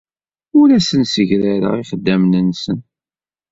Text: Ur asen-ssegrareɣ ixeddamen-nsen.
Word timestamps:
Ur 0.59 0.69
asen-ssegrareɣ 0.77 1.73
ixeddamen-nsen. 1.77 2.79